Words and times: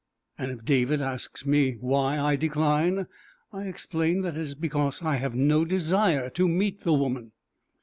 And 0.35 0.49
if 0.51 0.65
David 0.65 0.99
asks 0.99 1.45
why 1.45 2.19
I 2.19 2.35
decline, 2.35 3.05
I 3.53 3.67
explain 3.67 4.21
that 4.21 4.33
it 4.35 4.41
is 4.41 4.55
because 4.55 5.03
I 5.03 5.17
have 5.17 5.35
no 5.35 5.63
desire 5.63 6.27
to 6.31 6.47
meet 6.47 6.81
the 6.81 6.93
woman. 6.93 7.33